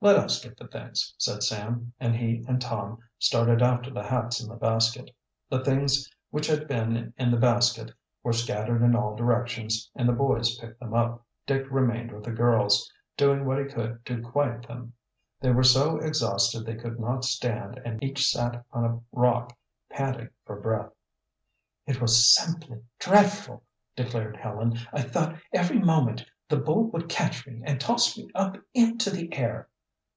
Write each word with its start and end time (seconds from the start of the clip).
"Let 0.00 0.14
us 0.14 0.40
get 0.40 0.56
the 0.56 0.68
things," 0.68 1.12
said 1.18 1.42
Sam, 1.42 1.92
and 1.98 2.14
he 2.14 2.44
and 2.46 2.60
Tom 2.60 3.00
started 3.18 3.60
after 3.60 3.90
the 3.90 4.04
hats 4.04 4.40
and 4.40 4.48
the 4.48 4.54
basket. 4.54 5.10
The 5.50 5.64
things 5.64 6.08
which 6.30 6.46
had 6.46 6.68
been 6.68 7.12
in 7.16 7.32
the 7.32 7.36
basket 7.36 7.90
were 8.22 8.32
scattered 8.32 8.80
in 8.84 8.94
all 8.94 9.16
directions, 9.16 9.90
and 9.96 10.08
the 10.08 10.12
boys 10.12 10.56
picked 10.56 10.78
them 10.78 10.94
up. 10.94 11.26
Dick 11.48 11.66
remained 11.68 12.12
with 12.12 12.22
the 12.22 12.30
girls, 12.30 12.88
doing 13.16 13.44
what 13.44 13.58
he 13.58 13.64
could 13.64 14.06
to 14.06 14.22
quiet 14.22 14.68
them. 14.68 14.92
They 15.40 15.50
were 15.50 15.64
so 15.64 15.96
exhausted 15.96 16.60
they 16.64 16.76
could 16.76 17.00
not 17.00 17.24
stand 17.24 17.78
and 17.84 18.00
each 18.00 18.24
sat 18.30 18.64
on 18.70 18.84
a 18.84 19.00
rock 19.10 19.52
panting 19.90 20.28
for 20.46 20.60
breath. 20.60 20.92
"It 21.88 22.00
was 22.00 22.32
simply 22.36 22.84
dreadful!" 23.00 23.64
declared 23.96 24.36
Helen. 24.36 24.78
"I 24.92 25.02
thought 25.02 25.40
every 25.52 25.80
moment 25.80 26.24
the 26.48 26.56
bull 26.58 26.84
would 26.90 27.08
catch 27.08 27.44
me 27.48 27.62
and 27.64 27.80
toss 27.80 28.16
me 28.16 28.28
up 28.36 28.58
into 28.72 29.10
the 29.10 29.32
air." 29.34 29.68